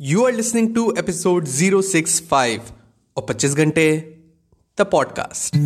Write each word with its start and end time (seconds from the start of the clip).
You 0.00 0.26
are 0.26 0.32
listening 0.32 0.74
to 0.74 0.82
episode 0.98 1.46
065 1.46 2.60
और 3.16 3.26
25 3.26 3.54
घंटे 3.54 3.86
the 4.78 4.86
podcast 4.90 5.56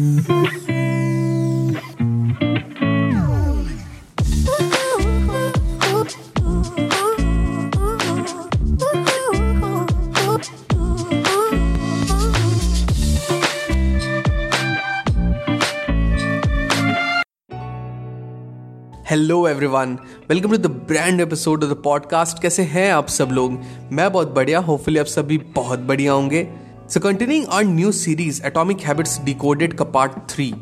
hello 19.10 19.48
everyone 19.48 19.96
welcome 20.28 20.50
to 20.50 20.56
the 20.56 20.66
brand 20.66 21.20
episode 21.20 21.64
of 21.64 21.70
the 21.70 21.76
podcast 21.84 22.42
कैसे 22.42 22.62
हैं 22.62 22.92
आप 22.92 23.08
सब 23.08 23.28
लोग? 23.28 23.58
मैं 23.92 24.12
बहुत 24.12 24.30
बढ़िया 24.30 24.58
होपफुली 24.58 24.98
आप 24.98 25.06
सभी 25.06 25.38
बहुत 25.38 25.78
बढ़िया 25.78 26.12
होंगे। 26.12 26.46
So 26.90 27.00
continuing 27.00 27.46
our 27.46 27.64
new 27.64 27.92
series 27.92 28.42
Atomic 28.44 28.80
Habits 28.80 29.20
Decoded 29.20 29.74
का 29.74 29.84
पार्ट 29.84 30.12
थ्री 30.28 30.54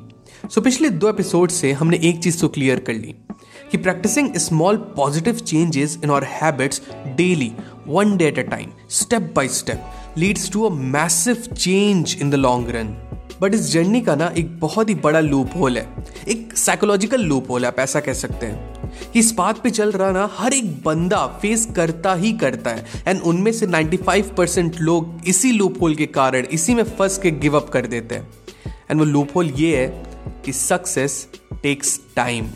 सो 0.50 0.60
पिछले 0.60 0.90
दो 0.90 1.08
एपिसोड 1.08 1.50
से 1.50 1.72
हमने 1.72 2.00
एक 2.02 2.22
चीज़ 2.22 2.40
तो 2.40 2.48
क्लियर 2.48 2.78
कर 2.78 2.92
ली, 2.92 3.14
कि 3.70 3.78
practicing 3.78 4.34
small 4.36 4.76
positive 4.76 5.34
changes 5.34 5.98
in 6.04 6.10
our 6.10 6.24
habits 6.24 6.82
daily 7.06 7.52
one 7.88 8.16
day 8.16 8.26
at 8.26 8.38
a 8.38 8.42
time 8.42 8.70
step 8.90 9.32
by 9.36 9.48
step 9.48 9.84
leads 10.18 10.50
to 10.50 10.64
a 10.64 10.70
massive 10.70 11.34
change 11.34 12.16
in 12.20 12.30
the 12.30 12.34
long 12.34 12.70
run 12.70 12.96
but 13.40 13.54
इस 13.54 13.60
जर्नी 13.60 14.00
का 14.00 14.14
ना 14.16 14.32
एक 14.38 14.58
बहुत 14.60 14.88
ही 14.88 14.94
बड़ा 14.94 15.20
लूप 15.20 15.50
होल 15.56 15.76
है। 15.78 16.06
एक 16.28 16.47
साइकोलॉजिकल 16.68 17.20
लूप 17.20 17.50
होल 17.50 17.64
आप 17.66 17.78
ऐसा 17.78 18.00
कह 18.00 18.12
सकते 18.12 18.46
हैं। 18.46 19.12
इस 19.16 19.32
बात 19.32 19.62
पे 19.62 19.70
चल 19.70 19.92
रहा 19.92 20.10
ना, 20.10 20.28
हर 20.32 20.52
एक 20.52 20.82
बंदा 20.84 21.26
फेस 21.42 21.66
करता 21.76 22.14
ही 22.14 22.32
करता 22.32 22.70
है। 22.70 22.86
एंड 23.06 23.20
उनमें 23.20 23.52
से 23.52 23.66
95 23.66 24.30
परसेंट 24.36 24.76
लोग 24.80 25.28
इसी 25.28 25.52
लूप 25.52 25.80
होल 25.82 25.94
के 25.94 26.06
कारण, 26.06 26.42
इसी 26.42 26.74
में 26.74 26.82
फंस 26.82 27.18
के 27.18 27.30
गिव 27.30 27.56
अप 27.56 27.68
कर 27.68 27.86
देते 27.86 28.14
हैं। 28.14 28.28
एंड 28.90 29.00
वो 29.00 29.04
लूप 29.04 29.28
होल 29.36 29.50
ये 29.50 29.76
है 29.76 29.88
कि 30.44 30.52
सक्सेस 30.52 31.28
टेक्स 31.62 32.00
टाइम 32.16 32.50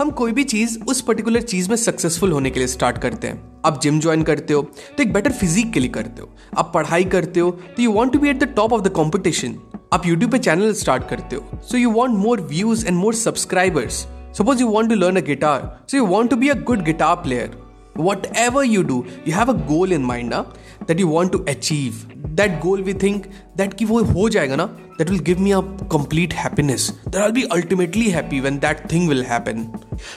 हम 0.00 0.10
कोई 0.10 0.32
भी 0.32 0.44
चीज़, 0.44 0.78
उस 0.80 1.00
पर्टिकुलर 1.00 1.42
चीज़ 1.42 1.68
में 1.68 1.76
सक्सेसफुल 1.76 2.32
होने 2.32 2.50
के 2.50 2.60
लिए 2.60 2.68
स्टार्ट 2.68 2.98
करते 2.98 3.26
हैं। 3.26 3.42
आप 3.66 3.80
जिम 3.82 4.00
ज्वाइन 4.00 4.22
करते 4.22 4.54
हो 4.54 4.62
तो 4.96 5.02
एक 5.02 5.12
बेटर 5.12 5.32
फिजिक 5.32 5.72
के 5.72 5.80
लिए 5.80 5.90
करते 5.90 6.22
हो। 6.22 6.28
आप 6.58 6.70
पढ़ाई 6.74 7.04
करते 7.04 7.40
हो 7.40 7.50
तो 7.50 7.82
you 7.82 7.92
want 7.92 8.12
to 8.12 8.18
be 8.18 8.28
at 8.28 8.38
the 8.38 8.44
top 8.56 8.72
of 8.72 8.82
the 8.82 8.88
competition 8.88 9.56
आप 9.92 10.06
यूट्यूब 10.06 10.30
पे 10.30 10.38
चैनल 10.38 10.72
स्टार्ट 10.74 11.08
करते 11.08 11.36
हो. 11.36 11.58
So 11.62 11.78
you 11.78 11.90
want 11.90 12.18
more 12.18 12.40
views 12.48 12.86
and 12.86 12.96
more 12.96 13.14
subscribers 13.14 14.06
suppose 14.38 14.60
you 14.60 14.68
want 14.68 14.90
to 14.90 14.96
learn 14.96 15.16
a 15.16 15.20
guitar 15.26 15.60
so 15.90 15.96
you 15.96 16.06
want 16.06 16.30
to 16.30 16.36
be 16.36 16.48
a 16.48 16.54
good 16.62 16.82
guitar 16.84 17.14
player 17.16 17.56
whatever 18.36 18.64
you 18.64 18.82
do 18.82 19.04
you 19.28 19.34
have 19.34 19.52
a 19.52 19.56
goal 19.66 19.92
in 19.92 20.02
mind 20.04 20.28
ना 20.30 20.40
that 20.88 21.00
you 21.00 21.08
want 21.08 21.32
to 21.32 21.38
achieve 21.48 22.02
that 22.26 22.58
goal 22.62 22.82
we 22.82 22.94
think 23.02 23.26
that 23.56 23.74
कि 23.74 23.84
वो 23.84 24.02
हो 24.04 24.28
जाएगा 24.28 24.56
ना 24.56 24.66
that 24.98 25.10
will 25.10 25.20
give 25.28 25.40
me 25.40 25.52
a 25.52 25.60
complete 25.92 26.34
happiness 26.34 26.90
that 27.04 27.20
I 27.22 27.32
be 27.32 27.42
ultimately 27.52 28.08
happy 28.10 28.40
when 28.40 28.58
that 28.58 28.80
thing 28.92 29.08
will 29.08 29.22
happen 29.24 29.62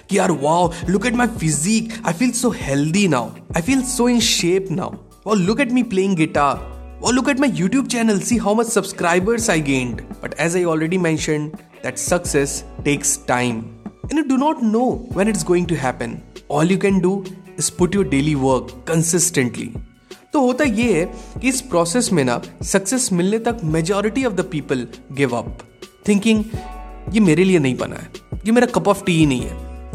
कि 0.10 0.18
यार 0.18 0.32
wow 0.42 0.72
look 0.90 1.06
at 1.06 1.16
my 1.16 1.28
physique 1.38 1.94
I 2.06 2.14
feel 2.14 2.32
so 2.42 2.54
healthy 2.62 3.08
now 3.08 3.30
I 3.56 3.62
feel 3.62 3.84
so 3.94 4.10
in 4.10 4.20
shape 4.32 4.72
now 4.72 4.96
और 5.28 5.38
look 5.38 5.62
at 5.62 5.72
me 5.72 5.84
playing 5.94 6.16
guitar 6.18 6.79
or 7.02 7.14
look 7.14 7.28
at 7.28 7.40
my 7.40 7.50
YouTube 7.50 7.90
channel, 7.90 8.20
see 8.20 8.38
how 8.38 8.54
much 8.54 8.68
subscribers 8.68 9.50
I 9.50 9.60
gained. 9.60 10.06
But 10.22 10.34
as 10.36 10.56
I 10.56 10.66
already 10.66 10.98
mentioned, 10.98 11.62
that 11.84 11.98
success 11.98 12.64
takes 12.84 13.18
time. 13.18 13.80
And 14.04 14.14
you 14.14 14.28
do 14.28 14.38
not 14.38 14.64
know 14.64 15.08
when 15.14 15.28
it's 15.28 15.44
going 15.44 15.66
to 15.68 15.76
happen. 15.76 16.24
All 16.48 16.64
you 16.64 16.78
can 16.78 17.00
do 17.00 17.24
is 17.58 17.70
put 17.70 17.94
your 17.94 18.04
daily 18.06 18.36
work 18.36 18.74
consistently. 18.86 19.70
तो 20.34 20.42
होता 20.42 20.64
ये 20.64 20.94
है 20.94 21.06
कि 21.42 21.48
इस 21.50 21.62
process 21.70 22.12
में 22.14 22.24
ना 22.26 22.42
success 22.64 23.12
मिलने 23.14 23.38
तक 23.48 23.62
majority 23.76 24.26
of 24.26 24.34
the 24.34 24.46
people 24.52 24.88
give 25.18 25.36
up 25.36 25.58
thinking 26.08 26.44
ये 27.14 27.20
मेरे 27.20 27.44
लिए 27.44 27.60
नहीं 27.60 27.76
बना 27.78 27.96
है 27.96 28.40
ये 28.46 28.52
मेरा 28.52 28.68
कप 28.76 28.88
ऑफ़ 28.88 29.04
टी 29.06 29.18
ही 29.18 29.26
नहीं 29.26 29.48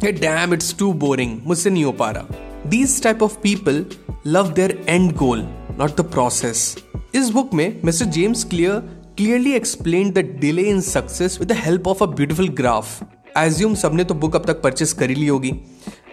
है 0.02 0.12
डैम 0.20 0.54
इट्स 0.54 0.74
टू 0.78 0.92
बोरिंग 1.04 1.38
मुझसे 1.46 1.70
नहीं 1.70 1.84
हो 1.84 1.92
पा 2.00 2.10
रहा 2.16 2.68
these 2.70 3.02
type 3.02 3.22
of 3.22 3.38
people 3.42 3.84
love 4.26 4.52
their 4.54 4.78
end 4.88 5.12
goal 5.16 5.46
not 5.78 5.96
the 5.96 6.00
process 6.10 6.76
इस 7.14 7.28
बुक 7.30 7.54
में 7.54 7.80
mister 7.84 8.06
James 8.06 8.44
Clear 8.44 8.78
clearly 9.16 9.52
explain 9.52 10.10
the 10.10 10.18
delay 10.40 10.62
in 10.62 10.80
success 10.80 11.38
with 11.40 11.48
the 11.48 11.56
help 11.56 11.88
of 11.88 12.02
a 12.02 12.06
beautiful 12.08 12.48
graph 12.60 13.02
assume 13.38 13.74
सबने 13.74 14.04
तो 14.04 14.14
book 14.14 14.36
अब 14.36 14.44
तक 14.46 14.60
परचेस 14.62 14.92
करी 14.92 15.14
ली 15.14 15.26
होगी। 15.26 15.52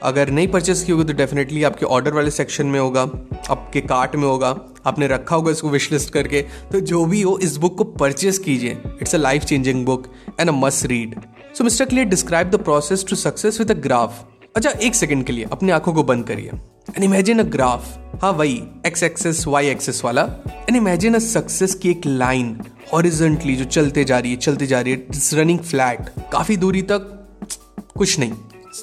अगर 0.04 0.30
नहीं 0.30 0.48
परचेस 0.48 0.84
की 0.84 0.92
होगी 0.92 1.04
तो 1.04 1.14
डेफिनेटली 1.14 1.64
आपके 1.64 1.86
ऑर्डर 1.88 2.14
वाले 2.14 2.32
सेक्शन 2.32 2.66
में 2.66 2.80
होगा, 2.80 3.02
आपके 3.50 3.82
कार्ट 3.82 4.16
में 4.16 4.24
होगा, 4.24 4.50
आपने 4.86 5.08
रखा 5.08 5.36
होगा 5.36 5.52
इसको 5.52 5.70
विश 5.70 5.92
लिस्ट 5.92 6.14
करके। 6.14 6.42
तो 6.72 6.80
जो 6.82 7.04
भी 7.06 7.22
हो, 7.22 7.38
इस 7.38 7.58
बुक 7.58 7.78
को 7.78 7.84
परचेस 7.84 8.38
कीजिए। 8.40 8.78
It's 9.02 9.16
a 9.16 9.18
life 9.18 9.44
changing 9.44 9.86
book 9.86 10.12
and 10.40 10.50
a 10.50 10.54
must 10.56 10.86
read 10.86 11.16
so 11.58 11.64
mister 11.64 11.86
Clear 11.86 12.08
describe 12.08 12.50
the 12.52 12.64
process 12.64 13.06
to 13.10 13.16
success 13.18 13.60
with 13.60 13.72
a 13.72 13.80
graph 13.80 14.26
अच्छा 14.56 14.70
एक 14.70 14.96
सेकंड 14.96 15.26
के 15.26 15.34
लिए 15.34 15.48
अपनी 15.52 15.72
आँखों 15.72 15.94
को 15.94 16.04
बंद 16.04 16.28
करिए। 16.28 16.52
एंड 16.96 17.04
इमेजिन 17.04 17.40
अ 17.40 17.44
ग्राफ 17.44 17.98
हाँ 18.22 18.32
वही 18.32 18.62
एक्स 18.86 19.04
एक्सेस 19.04 19.44
वाई 19.48 19.68
एक्सेस 19.68 20.02
वाला 20.06 20.22
एंड 20.48 20.76
इमेजिन 20.76 21.14
अ 21.16 21.20
सक्सेस 21.20 21.74
की 21.76 21.90
एक 21.90 22.06
लाइन 22.06 22.56
हॉरिजेंटली 22.94 23.56
जो 23.56 23.66
चलते 23.66 24.04
जा 24.04 24.20
रही 24.20 24.32
है 24.32 24.38
चलते 24.38 24.68
जा 24.68 24.82
रही 24.82 24.94
है 24.94 25.00
इट्स 25.00 25.34
रनिंग 25.34 25.60
फ्लैट 25.60 26.10
काफ़ी 26.32 26.58
दूरी 26.58 26.82
तक 26.92 27.08
कुछ 27.98 28.18
नहीं 28.20 28.32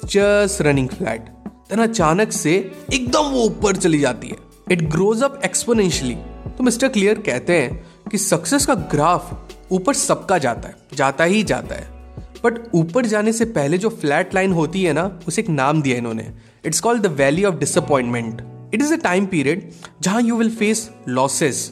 जस्ट 0.05 0.61
रनिंग 0.61 0.89
फ्लैट 0.89 1.29
देन 1.69 1.79
अचानक 1.79 2.31
से 2.31 2.55
एकदम 2.93 3.29
वो 3.31 3.43
ऊपर 3.43 3.75
चली 3.75 3.99
जाती 3.99 4.27
है 4.27 4.37
इट 4.71 4.81
ग्रोज 4.91 5.23
अप 5.23 5.39
एक्सपोनेंशियली 5.45 6.15
तो 6.57 6.63
मिस्टर 6.63 6.87
क्लियर 6.87 7.19
कहते 7.25 7.61
हैं 7.61 8.09
कि 8.11 8.17
सक्सेस 8.17 8.65
का 8.65 8.75
ग्राफ 8.91 9.71
ऊपर 9.71 9.93
सबका 9.93 10.37
जाता 10.37 10.69
है 10.69 10.97
जाता 10.97 11.23
ही 11.23 11.43
जाता 11.43 11.75
है 11.75 11.98
बट 12.43 12.59
ऊपर 12.75 13.05
जाने 13.05 13.33
से 13.33 13.45
पहले 13.47 13.77
जो 13.77 13.89
फ्लैट 13.91 14.33
लाइन 14.35 14.51
होती 14.51 14.83
है 14.83 14.93
ना, 14.93 15.19
उसे 15.27 15.41
एक 15.41 15.49
नाम 15.49 15.81
दिया 15.81 15.97
इन्होंने। 15.97 16.27
It's 16.65 16.79
called 16.79 17.01
the 17.03 17.11
valley 17.17 17.43
of 17.45 17.55
disappointment 17.55 18.41
it 18.73 18.81
is 18.81 18.93
a 18.93 18.97
time 19.03 19.25
period 19.25 19.69
जहाँ 20.01 20.21
you 20.21 20.35
will 20.37 20.55
face 20.55 20.89
losses 21.07 21.71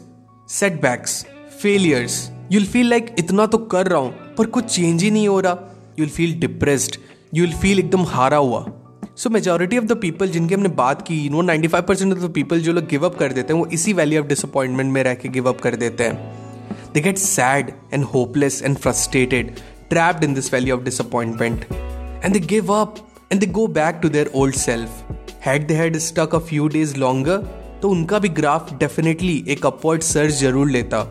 setbacks 0.50 1.26
failures 1.62 2.30
you'll 2.52 2.66
feel 2.66 2.90
like 2.90 3.16
इतना 3.20 3.46
तो 3.46 3.58
कर 3.58 3.88
रहा 3.88 4.00
हूँ, 4.00 4.12
पर 4.38 4.46
कुछ 4.48 4.66
चेंज 4.66 5.04
ही 5.04 5.12
नहीं 5.12 5.28
हो 5.28 5.40
रहा। 5.40 5.74
You'll 6.00 6.10
feel 6.10 6.40
depressed 6.40 6.98
you 7.36 7.46
will 7.46 7.56
feel 7.56 7.80
एकदम 7.80 8.04
हारा 8.08 8.38
हुआ। 8.38 8.66
So 9.16 9.30
majority 9.30 9.78
of 9.78 9.86
the 9.86 9.98
people 10.02 10.30
जिनकी 10.30 10.54
हमने 10.54 10.70
बात 10.76 11.02
की 11.02 11.30
no 11.30 11.42
ninety 11.42 11.68
five 11.68 11.84
percent 11.84 12.14
of 12.14 12.20
the 12.22 12.32
people 12.34 12.60
जो 12.62 12.74
लोग 12.74 12.88
गिव 12.88 13.06
अप 13.06 13.18
कर 13.20 13.34
देते 13.34 13.54
हैं, 13.54 13.60
वो 13.60 13.68
इसी 13.68 13.94
वैली 13.94 14.18
ऑफ़ 14.18 14.28
डिसअपॉइंटमेंट 14.28 14.94
में 14.94 15.04
रह 15.04 15.14
के 15.14 15.30
गिव 15.30 15.50
अप 15.50 15.62
कर 15.62 15.76
देते 15.76 16.04
हैं। 16.04 16.36
They 16.94 17.02
get 17.02 17.18
sad 17.18 17.72
and 17.94 18.04
hopeless 18.06 18.62
and 18.64 18.78
frustrated 18.78 19.52
trapped 19.90 20.24
in 20.24 20.34
this 20.34 20.50
valley 20.50 20.74
of 20.78 20.84
disappointment. 20.84 21.66
And 22.24 22.36
they 22.36 22.44
give 22.56 22.72
up 22.80 23.00
and 23.32 23.42
they 23.42 23.52
go 23.60 23.68
back 23.80 24.02
to 24.02 24.10
their 24.10 24.28
old 24.34 24.56
self. 24.56 25.04
Had 25.48 25.68
they 25.70 25.76
had 25.76 26.02
stuck 26.02 26.34
a 26.34 26.44
few 26.52 26.70
days 26.76 26.98
longer, 27.06 27.40
तो 27.82 27.90
उनका 27.90 28.20
भी 28.20 28.30
graph 28.38 28.74
definitely 28.80 29.44
एक 29.50 29.66
upward 29.66 30.02
surge 30.04 30.34
ज़रूर 30.34 30.70
लेता। 30.70 31.02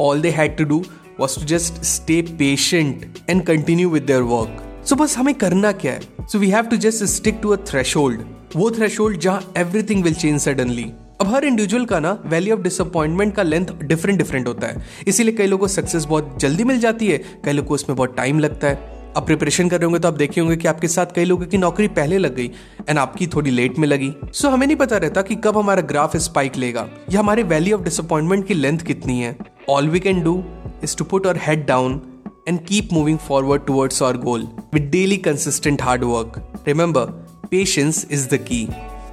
All 0.00 0.20
they 0.20 0.30
had 0.30 0.56
to 0.56 0.64
do 0.64 0.84
was 1.20 1.38
to 1.40 1.44
just 1.46 1.82
stay 1.84 2.20
patient 2.38 3.18
and 3.30 3.42
continue 3.46 3.90
with 3.90 4.02
their 4.02 4.22
work 4.32 4.62
so 4.88 4.96
बस 4.96 5.16
हमें 5.18 5.34
करना 5.34 5.72
क्या 5.82 5.92
है? 5.92 6.00
So 6.32 6.38
we 6.38 6.50
have 6.50 6.64
to 6.64 6.76
just 6.76 7.04
stick 7.14 7.38
to 7.42 7.50
a 7.50 7.56
thresh 7.70 7.96
वो 7.96 8.70
थ्रेश 8.70 8.98
जहाँ 9.00 9.52
एवरीथिंग 9.56 10.02
विल 10.04 10.14
चेंज 10.14 10.40
सडनली 10.40 10.90
अब 11.20 11.28
हर 11.28 11.44
इंडिविजुअल 11.44 11.84
का 11.84 11.98
ना 12.00 12.10
वैल्यू 12.26 12.54
ऑफ़ 12.54 12.60
डिसअपॉइंटमेंट 12.62 13.34
का 13.34 13.42
लेंथ 13.42 13.66
डिफरेंट 13.82 14.18
डिफरेंट 14.18 14.46
होता 14.48 14.66
है। 14.66 14.84
इसीलिए 15.08 15.34
कई 15.34 15.46
लोगों 15.46 15.60
को 15.60 15.68
सक्सेस 15.68 16.04
बहुत 16.04 16.38
जल्दी 16.40 16.64
मिल 16.64 16.78
जाती 16.80 17.08
है 17.08 17.18
कई 17.44 17.52
लोगों 17.52 17.68
को 17.68 17.74
उसमें 17.74 17.96
बहुत 17.96 18.16
टाइम 18.16 18.38
लगता 18.38 18.68
है। 18.68 18.96
अब 19.16 19.26
प्रिपरेशन 19.26 19.68
कर 19.68 19.78
रहे 19.78 19.84
होंगे 19.84 19.98
तो 19.98 20.08
आप 20.08 20.14
देखे 20.14 20.40
होंगे 20.40 20.56
कि 20.56 20.68
आपके 20.68 20.88
साथ 20.88 21.14
कई 21.14 21.24
लोगों 21.24 21.46
की 21.46 21.58
नौकरी 21.58 21.88
पहले 21.88 22.18
लग 22.18 22.34
गई 22.34 22.50
एंड 22.88 22.98
आपकी 22.98 23.26
थोड़ी 23.26 23.50
लेट 23.50 23.78
में 23.78 23.88
लगी। 23.88 24.12
सो 24.24 24.46
so, 24.46 24.52
हमें 24.54 24.66
नहीं 24.66 24.76
पता 24.76 24.96
रहता 24.96 25.22
कि 25.22 25.34
कब 25.34 25.58
हमारा 25.58 25.82
ग्राफ 25.82 26.16
स्पाइक 26.16 26.56
लेगा। 26.56 26.88
या 27.10 27.20
हमारे 27.20 27.42
वैल्यू 27.44 27.76
ऑफ़ 27.76 27.84
डिसअपॉइंटमेंट 27.84 28.46
की 28.46 28.54
लेंथ 28.54 28.78
कितनी 28.78 29.20
है। 29.20 29.36
All 29.70 29.88
we 29.88 30.00
can 30.00 30.22
do 30.22 30.42
is 30.84 30.96
to 30.96 31.04
put 31.04 31.26
our 31.26 31.40
head 31.42 31.66
down 31.66 32.00
and 32.48 32.60
keep 32.66 32.92
moving 32.92 33.18
forward 33.18 33.66
towards 33.66 34.02
our 34.02 34.16
goal 34.16 34.48
with 34.74 34.90
daily 34.90 35.16
consistent 35.16 35.82
hard 35.82 36.04
work 36.04 36.62
remember 36.68 37.04
patience 37.50 38.06
is 38.10 38.28
the 38.28 38.38
key 38.42 38.68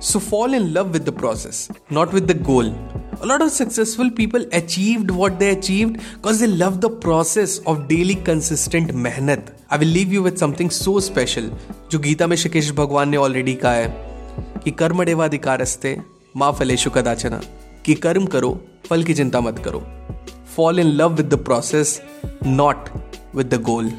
So 0.08 0.20
fall 0.20 0.54
in 0.54 0.72
love 0.72 0.94
with 0.94 1.04
the 1.04 1.12
process, 1.12 1.68
not 1.90 2.14
with 2.14 2.28
the 2.28 2.36
goal. 2.36 2.68
A 3.22 3.26
lot 3.26 3.42
of 3.42 3.50
successful 3.50 4.12
people 4.12 4.44
achieved 4.54 5.10
what 5.10 5.40
they 5.40 5.50
achieved 5.50 6.00
because 6.16 6.40
they 6.42 6.48
love 6.48 6.80
the 6.80 6.92
process 7.06 7.58
of 7.66 7.88
daily 7.88 8.14
consistent 8.14 8.94
mehnat. 9.06 9.50
I 9.72 9.78
will 9.78 9.88
leave 9.88 10.14
you 10.14 10.22
with 10.22 10.38
something 10.38 10.70
so 10.70 10.94
special 11.08 11.50
जो 11.92 12.00
गीता 12.00 12.28
में 12.28 12.36
श्री 12.38 12.72
भगवान 12.82 13.10
ने 13.10 13.18
already 13.18 13.56
कहा 13.64 13.74
है 13.74 13.88
कि 14.64 14.72
कर्मडेवाधिकारस्ते 14.84 15.98
माँ 16.38 16.52
फलेशु 16.60 16.90
कदाचना 16.98 17.42
कि 17.86 17.96
कर्म 18.06 18.26
करो 18.36 18.52
फल 18.90 19.04
की 19.04 19.14
चिंता 19.22 19.42
मत 19.42 19.62
करो 19.66 19.84
fall 20.56 20.80
in 20.80 20.92
love 21.02 21.16
with 21.16 21.34
the 21.34 21.44
process 21.46 22.00
not 22.46 22.90
with 23.36 23.54
the 23.54 23.62
goal 23.72 23.92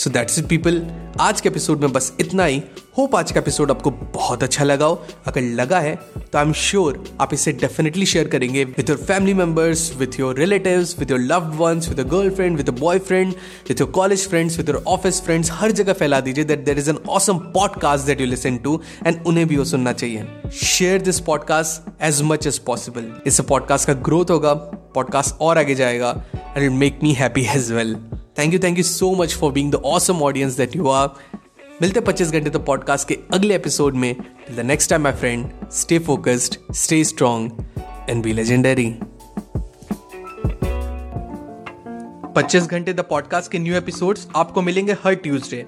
so 0.00 0.10
that's 0.10 0.38
it 0.38 0.46
people 0.46 0.86
आज 1.20 1.40
के 1.40 1.48
एपिसोड 1.48 1.80
में 1.80 1.92
बस 1.92 2.12
इतना 2.20 2.44
ही। 2.44 2.62
होप 2.98 3.16
आज 3.16 3.32
का 3.32 3.40
एपिसोड 3.40 3.70
आपको 3.70 3.90
बहुत 3.90 4.42
अच्छा 4.42 4.64
लगा 4.64 4.86
हो। 4.86 5.06
अगर 5.26 5.40
लगा 5.40 5.80
है 5.80 5.94
तो 6.32 6.38
आई 6.38 6.44
एम 6.44 6.52
श्योर 6.52 7.02
आप 7.20 7.34
इसे 7.34 7.52
डेफिनेटली 7.52 8.06
शेयर 8.06 8.28
करेंगे 8.28 8.64
with 8.64 8.88
your 8.90 8.98
family 8.98 9.34
members 9.34 9.96
with 9.96 10.18
your 10.20 10.38
relatives 10.38 10.98
with 10.98 11.10
your 11.10 11.20
loved 11.20 11.54
ones 11.54 11.88
with 11.88 12.00
girlfriend 12.30 12.56
with 12.56 12.70
boyfriend 12.98 13.32
with 13.68 13.80
your 13.80 13.90
college 13.90 14.28
friends 14.28 14.56
with 14.58 14.68
your 14.68 14.82
office 14.86 15.20
friends 15.22 15.50
हर 15.52 15.72
जगह 15.72 15.92
फैला 15.92 16.20
दीजिए 16.20 16.44
that 16.44 16.64
there 16.64 16.78
is 16.78 16.90
an 16.90 16.98
awesome 17.08 17.38
podcast 17.38 18.06
that 18.06 18.20
you 18.20 18.26
listen 18.26 18.56
to 18.56 18.80
and 19.06 19.22
उन्हें 19.26 19.46
भी 19.48 19.56
वो 19.56 19.64
सुनना 19.64 19.92
चाहिए। 19.92 20.50
Share 20.62 21.02
this 21.02 21.20
podcast 21.20 22.02
as 22.02 22.22
much 22.22 22.46
as 22.46 22.58
possible 22.58 23.12
इससे 23.26 23.42
podcast 23.42 23.86
का 23.86 23.92
ग्रोथ 23.92 24.30
होगा 24.30 24.54
पॉडकास्ट 24.94 25.40
और 25.40 25.58
आगे 25.58 25.74
जाएगा 25.74 26.24
and 26.56 26.70
make 26.70 26.98
me 27.02 27.12
happy 27.12 27.42
as 27.42 27.72
well 27.72 27.96
thank 28.40 28.52
you 28.54 28.58
thank 28.58 28.78
you 28.78 28.82
so 28.84 29.10
much 29.14 29.34
for 29.36 29.52
being 29.52 29.70
the 29.72 29.74
awesome 29.74 30.22
audience 30.22 30.56
that 30.56 30.76
you 30.76 30.88
are 30.88 31.08
मिलते 31.82 32.00
पच्चीस 32.00 32.30
घंटे 32.30 32.50
तो 32.50 32.58
पॉडकास्ट 32.58 33.08
के 33.08 33.18
अगले 33.34 33.54
एपिसोड 33.54 33.94
में। 33.94 34.14
The 34.56 34.60
next 34.60 34.90
time 34.90 35.02
my 35.02 35.12
friend 35.12 35.50
stay 35.72 35.98
focused 35.98 36.56
stay 36.74 37.02
strong 37.04 37.64
and 38.10 38.22
be 38.22 38.32
legendary 38.32 38.86
पच्चीस 42.36 42.66
घंटे 42.66 42.92
the 42.92 43.00
podcast 43.00 43.52
के 43.52 43.58
न्यू 43.58 43.76
एपिसोड्स 43.76 44.26
आपको 44.36 44.62
मिलेंगे 44.62 44.96
हर 45.04 45.14
ट्यूसडे 45.14 45.64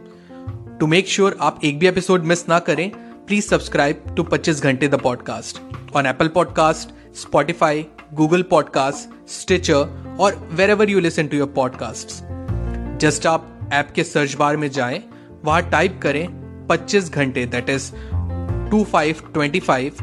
टू 0.81 0.87
मेक 0.87 1.09
श्योर 1.09 1.37
आप 1.41 1.61
एक 1.65 1.79
भी 1.79 1.87
एपिसोड 1.87 2.25
मिस 2.25 2.49
ना 2.49 2.59
करें 2.59 2.91
प्लीज़ 3.27 3.49
सब्सक्राइब 3.49 4.05
टू 4.17 4.23
पच्चीस 4.25 4.63
घंटे 4.63 4.89
the 4.89 5.01
podcast 5.01 5.63
on 5.97 6.07
Apple 6.07 6.29
podcast 6.29 7.17
Spotify 7.21 7.87
Google 8.15 8.43
podcast 8.51 9.31
Stitcher 9.31 10.17
और 10.21 10.49
wherever 10.71 10.91
you 10.91 11.01
listen 11.01 11.27
to 11.27 11.37
your 11.37 11.53
podcast 11.57 12.32
just 13.03 13.27
आप 13.27 13.47
ऐप 13.73 13.91
के 13.95 14.03
सर्च 14.05 14.35
बार 14.35 14.57
में 14.57 14.71
जाएँ, 14.71 15.03
वहाँ 15.45 15.63
टाइप 15.71 15.99
करें 16.03 16.27
25 16.69 17.09
घंटे 17.11 17.45
that 17.47 17.71
is 17.71 17.91
two 18.71 18.83
five 18.85 19.23
twenty 19.35 19.61
five 19.61 19.95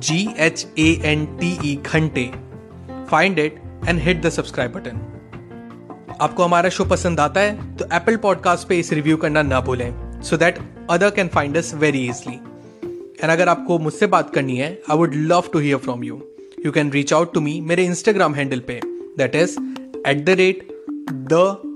G 0.00 0.18
H 0.38 0.66
A 0.78 0.88
N 1.04 1.24
T 1.36 1.52
E 1.64 1.74
घंटे 1.76 2.24
find 3.10 3.38
it 3.38 3.60
and 3.88 4.00
hit 4.00 4.20
the 4.22 4.30
subscribe 4.30 4.72
button 4.72 5.00
आपको 6.20 6.44
हमारा 6.44 6.68
शो 6.68 6.84
पसंद 6.84 7.20
आता 7.20 7.40
है 7.40 7.76
तो 7.76 7.84
एप्पल 7.96 8.16
पॉडकास्ट 8.16 8.68
पे 8.68 8.78
इस 8.78 8.92
रिव्यू 8.92 9.16
करना 9.16 9.42
ना 9.42 9.60
भूलें 9.60 10.20
so 10.22 10.36
that 10.36 10.58
other 10.90 11.10
can 11.10 11.28
find 11.28 11.56
us 11.56 11.72
very 11.74 12.06
easily 12.08 12.34
and 12.34 13.30
अगर 13.30 13.48
आपको 13.48 13.78
मुझसे 13.78 14.06
बात 14.06 14.34
करनी 14.34 14.56
है 14.56 14.70
I 14.90 14.96
would 14.96 15.14
love 15.14 15.48
to 15.52 15.58
hear 15.58 15.78
from 15.78 16.04
you 16.04 16.20
you 16.66 16.72
can 16.72 16.90
reach 16.90 17.12
out 17.12 17.32
to 17.34 17.40
me 17.40 17.60
मेरे 17.68 17.84
इंस्टाग्राम 17.84 18.34
हैंडल 18.34 18.60
पे 18.68 18.80
that 19.18 19.36
is 19.36 19.58
at 20.06 20.24
the 20.24 20.36
rate 20.38 20.66
the 21.12 21.75